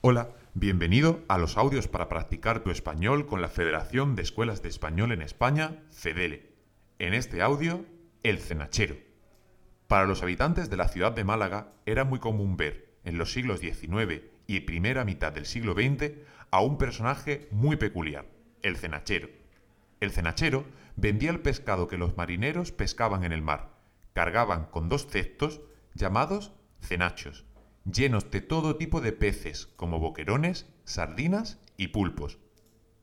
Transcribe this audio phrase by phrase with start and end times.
[0.00, 4.68] Hola, bienvenido a los audios para practicar tu español con la Federación de Escuelas de
[4.68, 6.52] Español en España, FEDELE.
[7.00, 7.84] En este audio,
[8.22, 8.96] el cenachero.
[9.88, 13.58] Para los habitantes de la ciudad de Málaga era muy común ver, en los siglos
[13.58, 16.12] XIX y primera mitad del siglo XX,
[16.52, 18.26] a un personaje muy peculiar,
[18.62, 19.28] el cenachero.
[19.98, 23.72] El cenachero vendía el pescado que los marineros pescaban en el mar.
[24.12, 25.60] Cargaban con dos cestos
[25.94, 27.47] llamados cenachos
[27.92, 32.38] llenos de todo tipo de peces, como boquerones, sardinas y pulpos.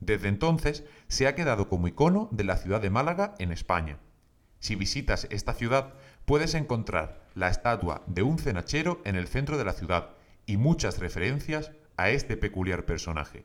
[0.00, 3.98] Desde entonces se ha quedado como icono de la ciudad de Málaga en España.
[4.60, 5.94] Si visitas esta ciudad,
[6.24, 10.10] puedes encontrar la estatua de un cenachero en el centro de la ciudad
[10.46, 13.44] y muchas referencias a este peculiar personaje.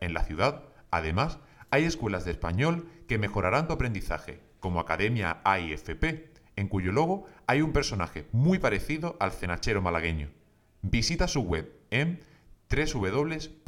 [0.00, 1.38] En la ciudad, además,
[1.70, 7.62] hay escuelas de español que mejorarán tu aprendizaje, como Academia AIFP, en cuyo logo hay
[7.62, 10.30] un personaje muy parecido al cenachero malagueño.
[10.86, 12.20] Visita su web en
[12.68, 13.64] www.aifp.org.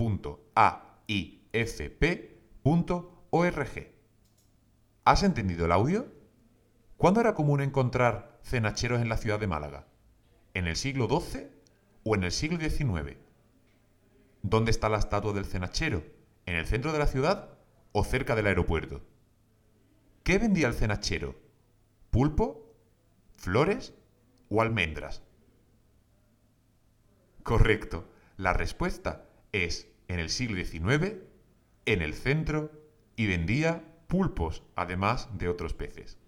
[5.07, 6.13] ¿Has entendido el audio?
[6.99, 9.87] ¿Cuándo era común encontrar cenacheros en la ciudad de Málaga?
[10.53, 11.49] ¿En el siglo XII
[12.05, 13.17] o en el siglo XIX?
[14.43, 16.05] ¿Dónde está la estatua del cenachero?
[16.45, 17.49] ¿En el centro de la ciudad
[17.93, 19.01] o cerca del aeropuerto?
[20.23, 21.35] ¿Qué vendía el cenachero?
[22.11, 22.75] ¿Pulpo?
[23.39, 23.95] ¿Flores?
[24.51, 25.23] ¿O almendras?
[27.47, 28.11] Correcto.
[28.37, 31.15] La respuesta es en el siglo XIX,
[31.85, 32.73] en el centro,
[33.15, 36.19] y vendía pulpos, además de otros peces.